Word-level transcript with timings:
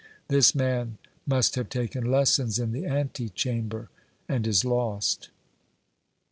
This 0.29 0.55
man 0.55 0.97
must 1.27 1.53
have 1.53 1.69
taken 1.69 2.09
lessons 2.09 2.57
in 2.57 2.71
the 2.71 2.87
ante 2.87 3.29
chamber, 3.29 3.91
and 4.27 4.47
is 4.47 4.65
lost. 4.65 5.29